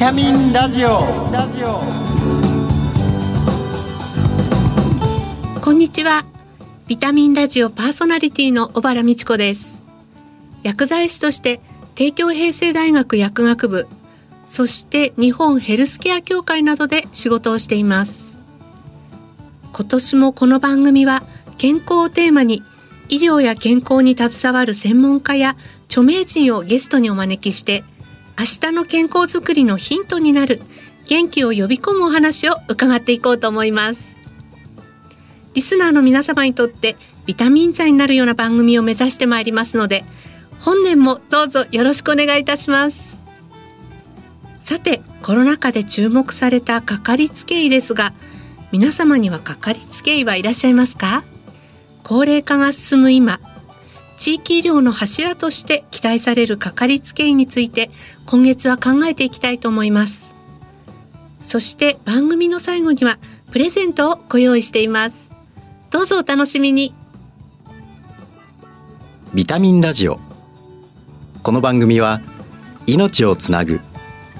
[0.00, 1.02] タミンラジオ。
[5.60, 6.24] こんにちは。
[6.88, 9.84] ビタミンラジオパーソナリティの小原美智子です。
[10.62, 11.60] 薬剤師として
[11.96, 13.86] 帝京平成大学薬学部
[14.48, 18.38] そして日本ヘルスケア協会などで仕事をしています。
[19.74, 21.22] 今年もこの番組は
[21.58, 22.62] 健康をテーマに
[23.10, 25.58] 医療や健康に携わる専門家や
[25.90, 27.84] 著名人をゲストにお招きして
[28.40, 30.62] 明日の健康づくりのヒントになる。
[31.06, 34.16] 元気を呼び込むお話を伺っていこうと思います。
[35.52, 40.04] リスナーの皆様にとってビタミン剤になるような番組を目指してまいりますので
[40.60, 43.18] 本年もどうぞよろしくお願いいたします。
[44.62, 48.14] さてコロナ禍で注目されたかかりつけ医ですが
[48.72, 51.24] 皆様にはかかりつけ医はいらっしゃいますか？
[52.04, 53.38] 高齢化が進む今
[54.16, 57.90] 地域医療の柱として期待されるかかりつけ医について
[58.30, 60.32] 今月は考えていきたいと思います。
[61.42, 63.18] そして番組の最後には
[63.50, 65.32] プレゼントをご用意しています。
[65.90, 66.94] どうぞお楽しみに。
[69.34, 70.20] ビタミンラジオ。
[71.42, 72.20] この番組は
[72.86, 73.80] 命をつなぐ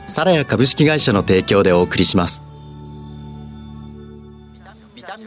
[0.06, 2.44] サラヤ株式会社の提供でお送りします。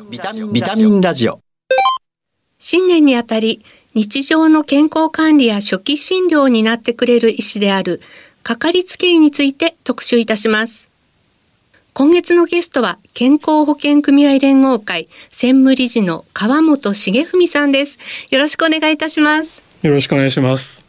[0.09, 1.41] ビタミンラジオ。
[2.59, 7.99] 新年にあたり日常の健康管理や初期診療になってくれる医師である
[8.43, 10.89] かかりつけ医について特集いたします。
[11.93, 17.97] 今月のゲストは健康保険組合連合会専務理事の川本重文さんです。
[18.31, 19.63] よろしくお願いいたします。
[19.81, 20.83] よろしくお願いします。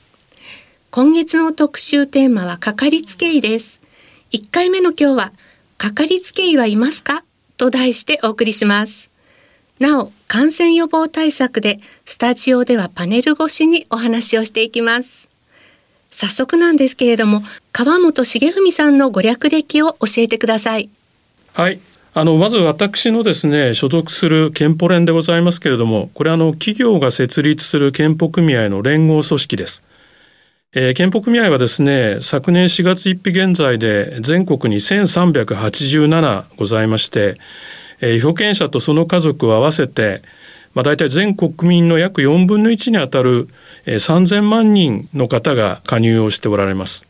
[0.91, 3.81] 今月の特集テーマはかかりつけ医です。
[4.33, 5.33] 1回目の今日は
[5.79, 7.25] かかりつけ医はいますか？
[7.57, 9.11] と題してお送りします。
[9.79, 15.29] なお感染予防対策でスタジオではパネル越しにお話をしていきます
[16.15, 20.89] 早速なんですけれども川本重文さんのご略歴を教えてください。
[21.53, 21.81] はい。
[22.17, 29.83] あのまず私のですね所属する健保連でございますけれどもこれあの企業が設立する健保組合の連合組織です。
[30.77, 37.39] えー、健保組合はですね昨年4月1日現在で全国に1387ございまして、
[38.01, 40.23] えー、被保険者とその家族を合わせて、
[40.75, 43.49] まあ、大体全国民の約4分の1にあたる、
[43.87, 47.07] 3000万人の方が加入をしておられます。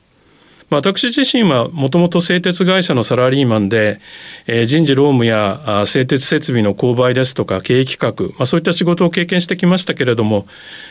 [0.71, 4.01] 私自身はもともと製鉄会社のサラリーマンで、
[4.47, 10.47] え、人事労務や製鉄設備の購買ですとか経営企画、まあ、そういった仕事を経験してきましたけれども、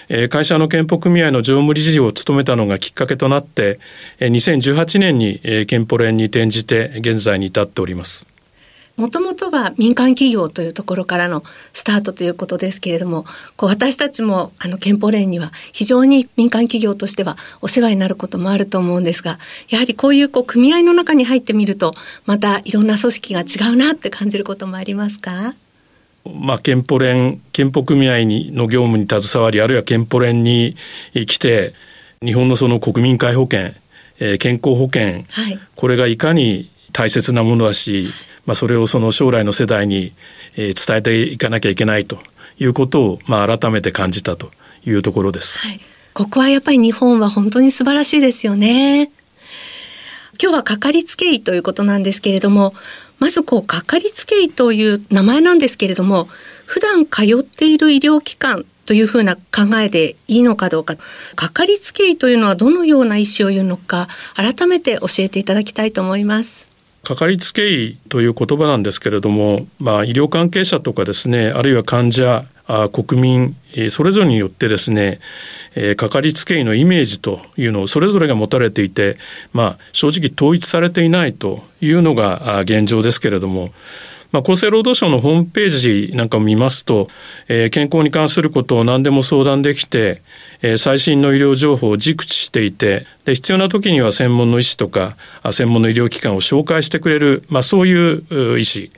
[0.09, 3.79] え、会社の健保組合の常務理事を務めたのがきっかけとなって、
[4.19, 8.32] え、2018年に、えー、健保連に転じて現在に至っております。
[8.95, 11.43] もともとは民間企業というところからの
[11.73, 13.25] スタートということですけれども
[13.57, 19.39] こう私たちもあの憲法連には非常に民間企業としてはお世話になることもあると思うんですが
[19.69, 21.91] やはりこういうこう組合の中に入ってみると
[22.27, 25.55] またいろんな組織が違うなって感じることもありますか？
[26.25, 30.75] まあ、憲法連憲法組合にの業務に携わりあるいは憲法連に
[31.13, 31.73] 来て
[32.23, 33.71] 日本のその国民皆保険、
[34.19, 38.07] えー、健康保険、はい、これがいかに大切なものだし
[38.45, 40.13] まあ、それをその将来の世代に
[40.55, 42.19] 伝えていかなきゃいけないと
[42.59, 44.51] いうことを、まあ、改めて感じたと
[44.85, 45.59] いうところです。
[45.59, 45.79] はい、
[46.13, 49.11] ここはやっぱり日本は本当に素晴らしいですよね。
[50.41, 52.73] 今日はかかりつけ医ということなんですけれども、
[53.19, 56.27] まずこうかかりつけ医という名前なんですけれども、
[56.65, 59.41] 普段通っている医療機関というふうな考
[59.81, 60.95] えでいいのかどうか、
[61.35, 66.72] かかりつけ医というのはどのような医師を言うのか、改めて教えていただきたいと思います。
[67.03, 73.55] かかりつけ医という言葉なんですけれども、まあ、医療関係者とかですねあるいは患者あ国民
[73.89, 75.19] それぞれによってですね
[75.97, 79.17] かかりつけ医のイメージというのをそれぞれが持たれていて、
[79.51, 83.71] まあ、正直統一されていないというのが現状ですけれども
[84.33, 87.07] まあ、厚生労働省のホームページなんかを見ますと、
[87.47, 90.23] えー、健康に関することを何でも相談できて、
[90.63, 95.15] えー、最新の医療情報を熟知していてで必要な時には専門の医師とか
[95.51, 98.91] 専門の医療機関を紹介してくれる、まあ、そういう医師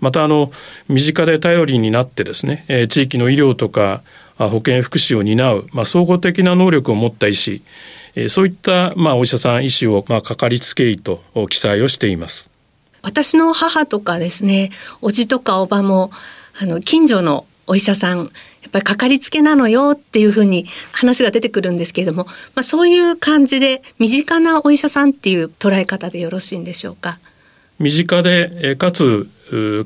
[0.00, 0.50] またあの
[0.88, 4.02] 身近で頼りになってですね、えー、地域の医療とか
[4.38, 7.62] 保健福祉を担う、まあ、総合的な能力を持った医師
[8.28, 12.47] そういった、まあ、お医者さん医師を、まあ、かかりつけ医と記載をしています。
[13.08, 14.70] 私の母とかですね
[15.00, 16.10] おじとかおばも
[16.60, 18.28] あの近所のお医者さんやっ
[18.70, 27.18] ぱりかかりつけなのよっていうふうに話が出てくるんですけれども、まあ、そういう感じで身近なお医者さんっていう捉え方でよろしいんでしょうか？
[27.78, 29.26] 身近でかつ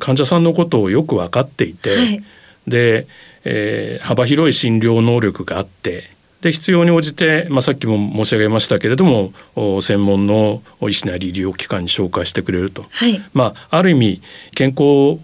[0.00, 2.24] 患者さんのことをよく分かっていて、はい、
[2.66, 3.06] で、
[3.44, 6.10] えー、幅広い診療能力があって
[6.42, 9.32] で必要に応じて、まあ、さっきも申し上げましたけれども
[9.80, 14.22] 専門の医師なり医療機関に紹介してくれると、はい、まあ、ある意味
[14.54, 15.20] 健康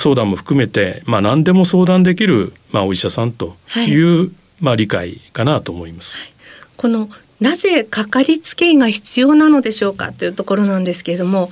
[0.00, 3.56] 相談も含めて、まあ、何でも相談できる、まあ、お医者さんと
[3.88, 3.94] い。
[4.00, 4.30] う、はい、
[4.60, 6.18] まあ、理解かなと思います。
[6.18, 6.32] はい、
[6.76, 7.08] この
[7.40, 11.50] なぜかかりつけ医が必要なのでしょうかというところなんですけれども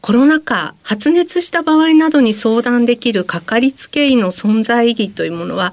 [0.00, 5.72] コロナ禍発熱した場合などに相談できるかかりつけ医の存在意義というものは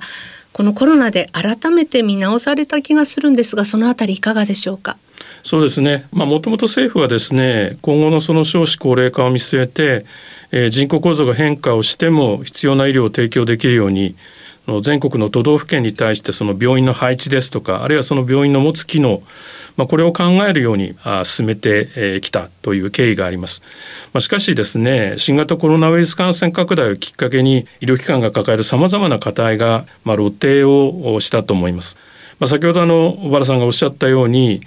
[0.55, 4.97] このコロナで改めて見直された気がするんですがそのあたりいかがでしょうか？
[5.43, 6.05] そうですね。
[6.13, 10.05] まあ、もともと政府はですね、今後のその少子高齢化を見据えて、
[10.53, 14.15] えー、人口構造が変化をしても必要な医療を提供できるように、
[14.81, 19.21] 全国の都道府県に対してその病院の配置ですとか、あるいはその病院の持つ機能、
[19.77, 23.61] まあ、これを考えるように進めてきたという経緯があります。
[24.13, 31.97] まあ、しかしですね、新型コロナウイルス感染拡大をきっかけに医療機関が抱えるさまざまな課題が、まあ、露呈をしたと思います。
[32.39, 34.61] まあ、先ほどあの小原さんがおっしゃったように、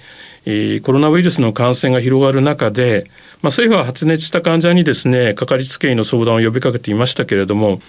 [0.83, 3.05] コロナウイルスの感染が広がる中で、
[3.41, 7.81] まあ、政府は発熱した患者にですねかかりつけ医の相談を呼びかけていましたけれども、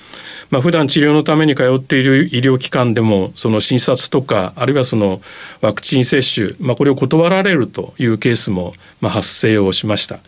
[0.51, 5.21] まあ、普段治療のために通っている医療機関でもその診察とかあるいはその
[5.61, 10.19] ワクチン接種、まあ、これを断られるというケースもま発生をしました。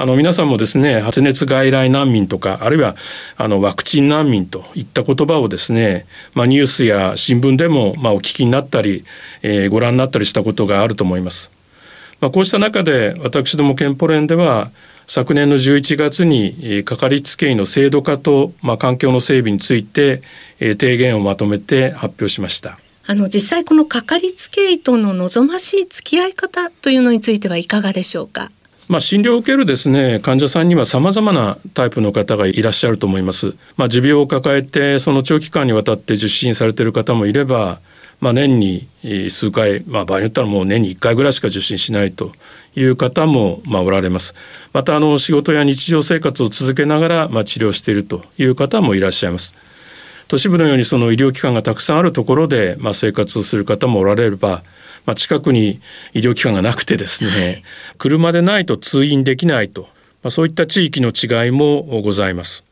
[0.00, 2.94] あの皆さんもですね発熱外来難民とかあるいは
[3.36, 9.04] あのワクチン難民といった言葉をですね、まあ、ニュースや新聞でもまお聞きになったり、
[9.42, 11.50] えー、ご覧になったりしたことがあると思います。
[12.20, 14.70] まあ、こうした中で私ども憲法連では
[15.10, 20.20] 昨年の11月にかかりつけ医の制度化と、まあ、環境の整備について
[20.60, 22.78] 提言をまとめて発表しました。
[23.06, 28.50] あの実際このかかりつけ医との望ましい付き合い方というのについてはいかがでしょうか？
[28.90, 33.54] まあ、診療を受けるですね患者さんには様々なタイプの方がいらっしゃると思います。
[33.78, 37.80] まあ、持病を抱えてその長期間にわたって受診されている方もいれば
[38.20, 38.88] まあ、年に
[39.30, 42.32] 数回、まあ、場合によったらもう年に1回ぐらいしか受診しないと
[42.74, 44.34] いう方もまあおられます。
[44.72, 49.54] またあの仕事や日常生活を続けながらまあ治療しているという方もいらっしゃいます。
[50.26, 54.62] 都市部のようにその医療機関がたくさんあるところでまあ生活をする方もおられれば、
[55.06, 55.80] まあ、近くに
[56.12, 57.62] 医療機関がなくてですね、
[57.96, 59.88] 車でないと通院できないと、ま
[60.24, 62.67] あ、そういった地域の違いもございます。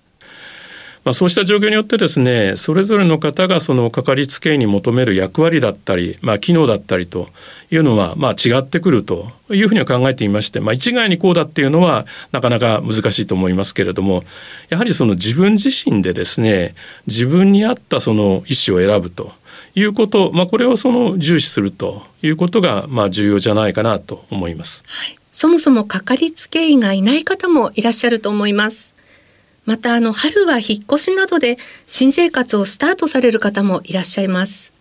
[1.07, 7.29] まあ、そうした状況によってですねそれぞれの方がそのかかりつけ医に求める役割だったり、まあ、機能だったりと
[7.71, 14.25] いうのはまあ違ってくるというふうには考えていまして、まあ、一概にこうだっていうのはなかなか難しいと思いますけれども
[14.69, 16.75] やはりその自分自身でですね
[17.07, 19.31] 自分に合ったその医師を選ぶと
[19.77, 24.83] いうこと、まあ、これをその重視するということがまあ重要じゃないかなと思います。
[24.89, 28.96] はい、そもそもかかりつけ医がいない方もいらっしゃると思います。
[29.67, 34.73] またあの春は引っ越しなどで新生活をスタートされる方もいらっしゃいます。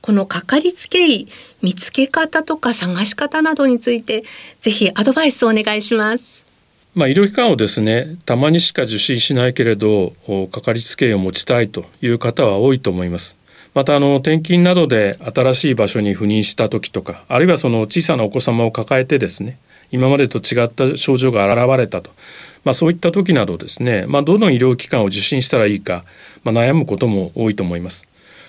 [0.00, 1.28] このかかりつけ医
[1.60, 4.24] 見つけ方とか探し方などについて
[4.60, 6.46] ぜひアドバイスをお願いします。
[6.94, 10.12] まあ、医療機関をですねたまにしか受診しないけれど
[10.50, 13.36] かかりつけ医を持ちたいという方は多いと思います。
[13.74, 19.58] またあの転勤などで新しい場所に赴任した時とかあるいはその小さなお子様を抱えてですね
[19.90, 22.10] 今までと違った症状が現れたと
[22.64, 26.04] まあ、そういった時などですね、まあ、どの医療機関を受診したらいいか、
[26.44, 28.06] まあ、悩むことも多いと思います。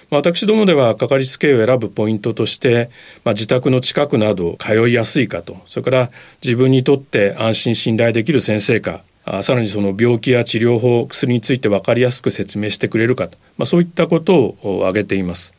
[0.09, 2.89] 私どもではかかりつけを選ぶポイントとして、
[3.23, 6.11] まあ、自宅の近くなど通いやすいかとそれから
[6.43, 9.03] 自分にとって安心信頼できる先生か
[9.41, 15.53] さらにその病気や治療法薬について分かりやすく説明してくれるかと、まあ、そういったことを挙げています。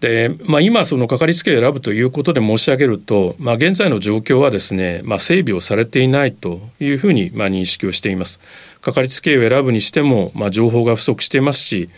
[0.00, 8.40] で、まあ、今そのかかりつけを選ぶということで申し上げると、まあ、現在の状況はですね、まあ、整備をされていないというふうにま認識をしています。
[8.80, 11.88] かかりつけ医を選ぶにしても、ま、情報が不足していますし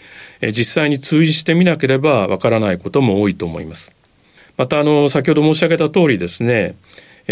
[0.41, 3.93] 実際に通じしてみなければわからないことも多いと思います。
[4.57, 6.77] またあの先ほど申し上げた通りですね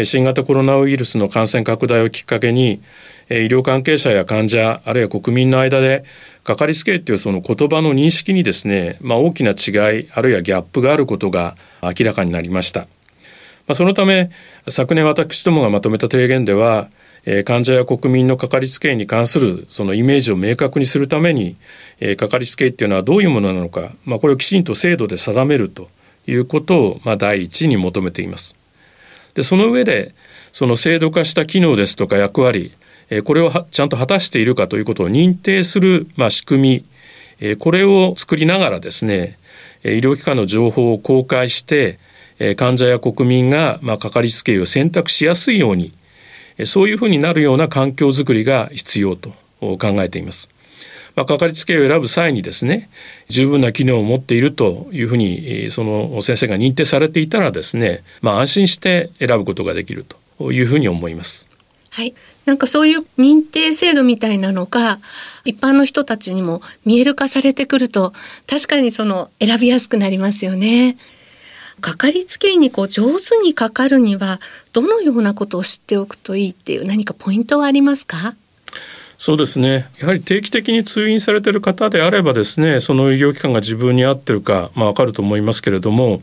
[0.05, 2.83] 新型コロナウイルスの感染拡大をきっかけに
[3.31, 6.05] 医療関係者や患者あるいは国民の間で
[6.45, 12.81] かかりつけ医というその言葉の認識にですね、まあ、大きな違いあるいはギャップがあることが明らかになりました。
[12.81, 14.31] まあ、そのため
[14.69, 16.89] 昨年私どもがまとめた提言では
[17.45, 21.57] 患者や国民のかかりつけ医に関するそのイメージを明確にするために
[22.17, 25.89] かかりつけ医っていうのはどういうものなのか、まあ、これをきちんと制度で定めると
[26.29, 28.57] いうことをまあ第一に求めています。
[29.37, 30.15] でその上で
[30.51, 32.73] その制度化した機能ですとか役割
[33.25, 36.85] これをちゃんと果たしているかということを認定する、まあ、仕組
[37.41, 39.39] みこれを作りながらですね
[39.85, 41.99] 医療機関の情報を公開して
[42.57, 45.93] 患者や国民が、まあ、かかりつけ医を選択しやすいように
[46.65, 50.49] そういうふうになるような環境づくりが必要と考えています。
[51.17, 52.89] まあ、かかりつけ医を選ぶ際にですね
[53.29, 60.05] 十分な機能を持っているというふうにその先生が認定されていたらですね、まあ、安心して選ぶことができる
[60.39, 61.49] というふうに思います。
[61.91, 62.15] はい。
[62.45, 64.99] なんかそういう認定制度みたいなのが
[65.47, 68.13] 一般の人たちにも見える化されてくると
[68.47, 70.99] 確かにその選びやすくなりますよね。
[71.81, 74.41] かかりつけ医にこう上手にかかるには
[74.73, 78.35] どのようなことを知っておくといいっていう何かポイントはありますか？
[79.19, 86.21] そうですねやはり定期的に通院されている方であればですねその医療機関が自分に合ってるか、まあ、分かると思いますけれども、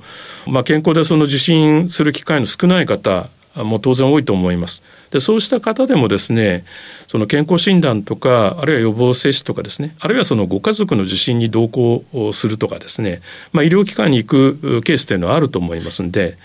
[0.47, 4.81] まあ、健康でその受診する機会の少ない方も当然多いと思います。
[5.11, 6.65] でそうした方でもですね
[7.07, 13.21] その健康診断とかあるいは予防接種とかですねあるいはそのご家族の受診に同行するとかですね、
[13.51, 16.35] まあ、医療機関に行くケースというのはあると思いますんで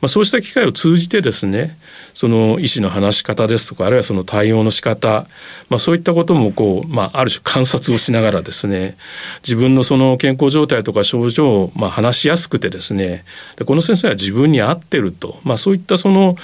[0.00, 1.78] まあ、そうした機会を通じてですね
[2.14, 5.26] その医師の話し方ですとかあるいはその対応の仕方、
[5.68, 8.96] まあ、そういったこともこう、まあ、ある種観察をしながらですね
[9.42, 13.24] 自分のその健康状態とか症状をまあ話しやすくてですね
[13.56, 16.36] でこの先生は自分に合ってると、まあ、そういったその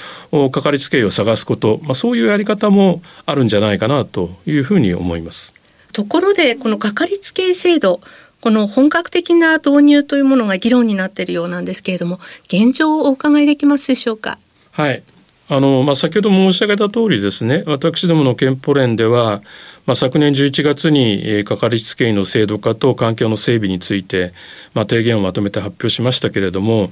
[0.51, 5.53] かかりつけ医を探すこと、まあ、そういうやり方もあるんじゃないかなというふうに思います。
[5.93, 8.01] ところでこのかかりつけ医制度
[8.43, 14.37] この本格的な導入というものが議論になっているようなんですけれども現状をお伺いできますでしょうか？
[14.71, 15.01] はい
[15.47, 19.41] あの、まあ、先ほど申し上げた通りですね私どもの憲法連では、
[19.85, 24.33] まあ、昨年11月に、えー、かかりつけ医の制度化と環境の整備について、
[24.73, 26.91] まあ、提言をまとめて発表しましたけれども、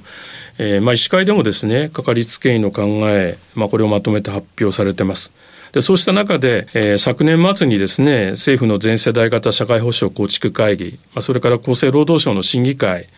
[0.58, 5.32] えーまあ、医師会でもですねかかりつけ医の考え、まあ、これをまとめて発表されてます。
[5.72, 13.08] でそうした中で、えー、昨年末にですね政府の全世代型社会保障構築会議、まあ、それから厚生労働省の審議会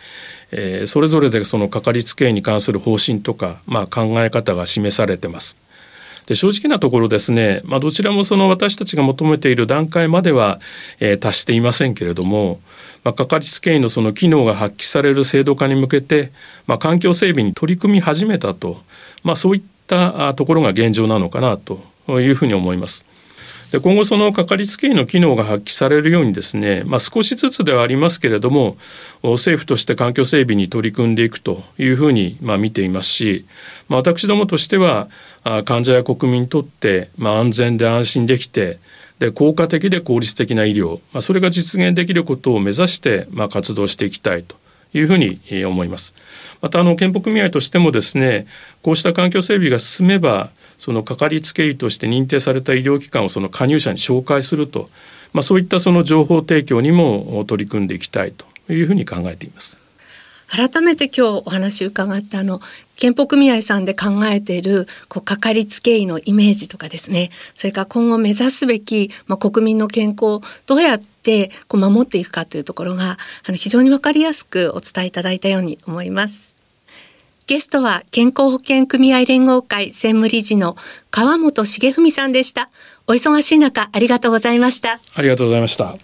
[0.56, 5.56] えー、それぞれでそのかかりつけ医に関する方針とか、まあ、考え方が示されてます。
[6.26, 10.58] で正直なところですね、まあ、どちらもその私たちが求めている段階までは、
[10.98, 12.60] えー、達していませんけれども、
[13.02, 16.32] まあ、かかりつけ医のその機能が発揮される制度化に向けて、
[16.66, 18.80] まあ、環境整備に取り組み始めたと、
[19.22, 23.04] まあ、そういったところが現状なのかなというふうに思います。
[23.74, 28.76] で今後そのかかりつけ医の機能が発揮されるようにですね、まあ、少しずつではありますけれども
[29.22, 33.46] 政府として環境整備に取り組んでいくというふうにまあ見ていますし、
[33.88, 35.08] まあ、私どもとしては
[35.64, 38.78] 患者や国民にとってまあ安全で安心できて
[39.18, 44.54] で効果的で効率的な医療、まあ、それが実現できることを目指してまあ活動していきたいと
[44.92, 46.14] いうふうに思います。
[46.60, 48.46] またあの健保組合としてもですね
[48.82, 50.50] こうした環境整備が進めば
[50.84, 54.90] そのかかりつけ医として認定された医療機関をその加入者に紹介すると、
[55.32, 59.78] まあ、そういったその情報提供にも取り組んでいきたいというふうに考えています。
[60.46, 62.60] 改めて今日お話伺ったあの
[62.96, 73.16] 健保組合さんで考えているこうかかりつけ医のイメージとかですねそれから今後目指すべき、まあ、国民の健康をどうやってこう守っていくかというところが
[73.48, 76.53] あの非常に分かりやすくお伝えいただいたように思います。
[77.46, 80.76] ゲストは健康保険組合連合会専務理事の
[81.10, 82.68] 川本重文さんでした。
[83.06, 84.98] お忙しい中ありがとうございました。
[85.14, 85.96] ありがとうございました。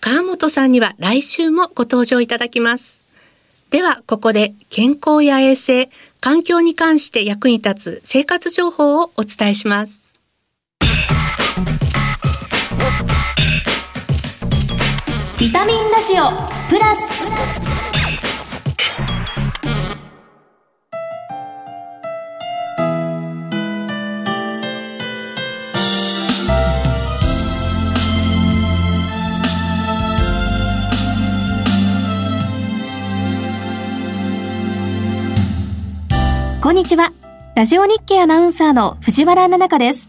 [0.00, 2.98] 川本さんには来週もご登場いただきます。
[3.68, 5.90] ではここで健康や衛生、
[6.20, 10.14] 環境に関して役に立つ生活情報をお伝えします。
[15.38, 16.30] ビタミンラジオ
[16.70, 17.63] プラス
[36.64, 37.12] こんにちは。
[37.54, 40.08] ラジオ日経アナウンサーの藤原奈々香です。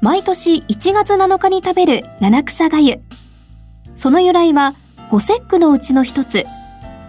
[0.00, 3.00] 毎年1月7日に食べる七草がゆ。
[3.96, 4.74] その由来は、
[5.10, 6.44] 五節句のうちの一つ、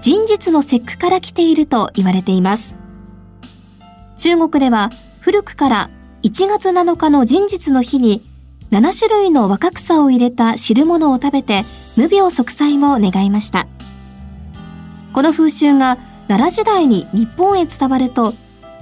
[0.02, 2.76] 人日の節句から来ていると言われています。
[4.18, 5.90] 中国では古くから
[6.24, 8.24] 1月7日の人日の日に
[8.72, 11.64] 7種類の若草を入れた汁物を食べて
[11.96, 13.68] 無病息災を願いました。
[15.14, 16.00] この風習が
[16.32, 18.34] 奈良時代に日本へ伝わると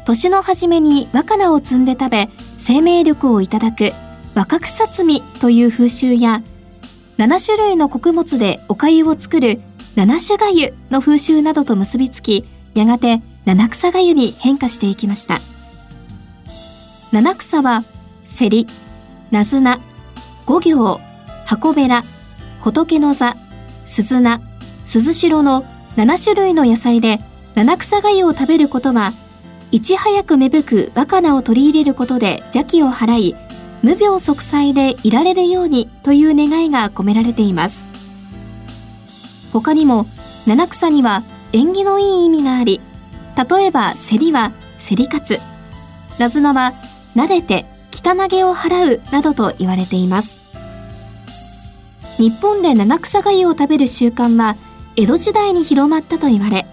[0.06, 2.29] 年の初めに若菜を摘んで食べ
[2.60, 3.91] 生命力をいただく
[4.36, 6.44] 若草摘みという風習や
[7.18, 9.62] 7種類の穀物でお粥を作る
[9.96, 15.39] 七種がゆの風習などと結びつきやがて七草がゆに変化していきました。
[17.12, 17.84] 七草は
[18.25, 18.68] セリ、
[19.32, 19.79] ナズナ、
[20.46, 21.00] 五行、
[21.46, 22.03] 箱べら、
[22.62, 23.36] 仏の座、
[23.86, 24.39] 鈴菜、
[24.86, 25.65] 鈴代の
[25.98, 27.20] 7種類の野菜で
[27.60, 29.12] 七草がゆを食べることは
[29.74, 33.36] いち早く芽吹く若菜を取り入れることで邪気を払い
[33.84, 37.84] 無病息災でいられるようにという願いが込められています。
[39.51, 40.06] 他にも
[40.48, 42.80] 七草には縁起のいい意味があり
[43.36, 45.39] 例えば競りは競り勝つ。
[46.18, 46.72] なずなは
[47.13, 50.39] 撫でて汚げを払うなどと言われています。
[52.16, 54.56] 日本で七草がゆを食べる習慣は
[54.96, 56.66] 江戸時代に広まったと言われ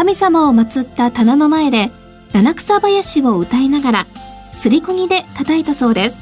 [0.00, 1.90] 神様を祀った棚の前で
[2.32, 4.06] 七草林を歌いながら
[4.54, 6.16] すりこぎで叩いたそうです。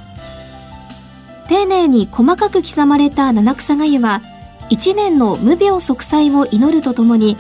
[1.49, 4.21] 丁寧に細かく刻まれた七草がゆは
[4.69, 7.37] 一年の無病息災を祈るとともに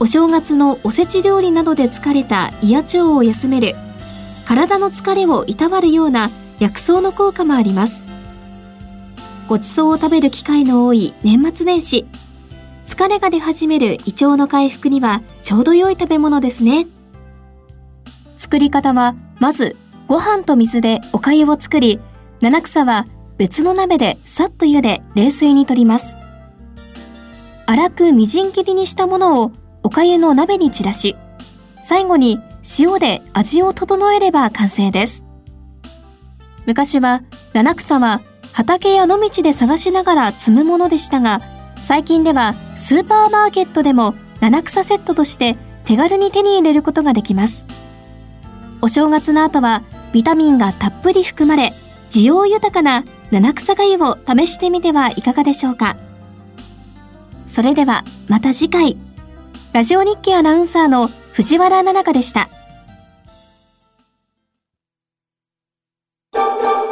[0.00, 3.74] お正月のおせち料理などで疲れた胃や腸を休める
[4.46, 8.02] 体の疲れをいたわるような薬草の効果もあります。
[9.46, 12.06] ごちそうを食べる機会の多い年末年始
[12.86, 16.88] 疲れが出始める胃腸の回復にはちょうど良い食べ物ですね。
[18.36, 19.76] 作り方はまず
[20.08, 22.00] ご飯と水でお粥を作り
[22.40, 23.06] 七草は
[23.38, 26.16] 別の鍋でさっと茹で冷水に取ります。
[27.68, 29.52] 粗くみじん切りにしたものを
[29.84, 31.14] お粥の鍋に散らし
[31.80, 32.40] 最後に
[32.80, 35.24] 塩で味を整えれば完成です。
[36.66, 37.22] 昔は
[37.52, 38.20] 七草は
[38.52, 41.40] 畑や野道で探しながら摘むものでしたが
[41.76, 47.66] 最近ではスーパーマーケットでも七草セットとして手軽に手に入れることができます。
[48.82, 51.72] お正月の後はビタミンがたっぷり含まれ
[52.10, 55.96] 需要豊かな七草がゆを試してみてはいかがでしょうか。
[57.48, 58.96] それではまた次回。
[59.72, 62.48] ラジオ日経アナウンサーの藤原奈々香でした。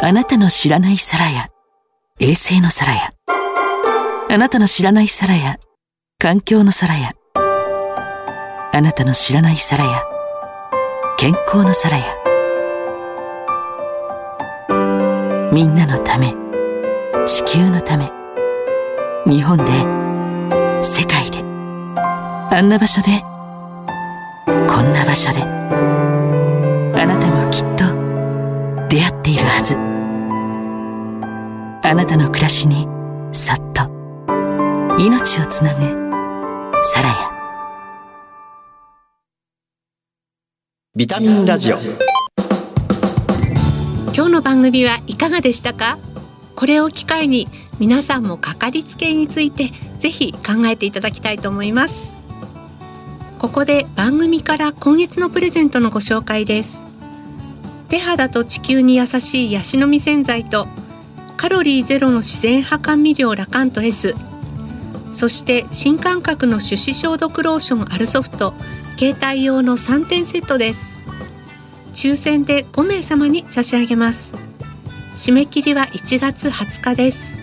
[0.01, 1.49] あなたの知らない皿や
[2.21, 3.13] 衛星の皿や
[4.29, 5.57] あなたの知らない皿や
[6.19, 7.13] 環境の皿や
[8.75, 10.03] あなたの知らない皿や
[11.17, 12.05] 健康の皿や
[15.53, 16.35] みんなのため
[17.25, 18.11] 地球のため
[19.27, 19.65] 日本で
[20.83, 21.39] 世界で
[22.51, 23.23] あんな場所で
[24.45, 29.79] こんな場所であなたもきっと出会っているはず。
[31.87, 32.89] あなたの暮らしに
[33.31, 33.85] そっと
[34.99, 35.81] 命をつなぐ
[36.83, 37.34] サラ
[40.97, 41.77] ビタミンラジオ。
[44.15, 45.99] 今日の番組はいかがでしたか？
[46.55, 47.49] これを機会に
[47.81, 52.13] 皆さんもかかりつけ医についてぜひ考えていただきたいと思います。
[53.41, 56.85] ここで番組から今月のプレゼントのご紹介です。
[57.89, 60.69] 手肌と地球に優しいヤシの実洗剤と
[61.37, 64.15] カロリーゼロの自然派甘味料ラカント S
[65.13, 68.55] そして新感覚の手指消毒ローションアルソフト
[68.97, 71.03] 携帯用の3点セットです。
[71.95, 74.37] 抽選で5名様に差し上げます。
[75.17, 77.39] 締め切りは1月20日です。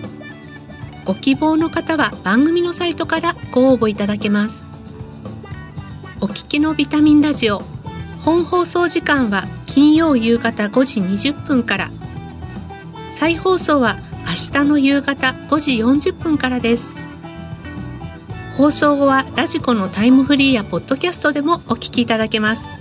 [1.03, 4.65] ご希望の方は番組のサイトからご応募いただけます。
[6.21, 7.61] お聞きのビタミンラジオ
[8.23, 11.91] 本放送時間は金曜夕方5時20分から。
[13.13, 17.00] 再放送は明日の夕方5時40分からです。
[18.61, 22.79] 放送後はラジコのタイムフリーやポッドキャストでもお聞きいただけます。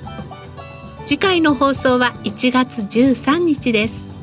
[1.07, 4.21] 次回の放送は1月13日です。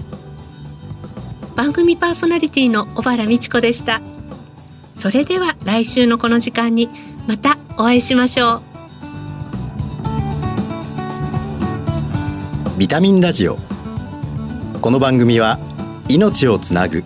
[1.55, 4.01] 番組パーソナリティの小原美智子でした。
[4.93, 6.89] それでは来週のこの時間に
[7.27, 8.61] またお会いしましょう。
[12.77, 13.57] ビタミンラジオ。
[14.79, 15.57] この番組は
[16.07, 17.03] 命をつなぐ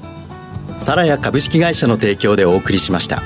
[0.78, 3.24] サラヤ株式会社の提供でお送りしました。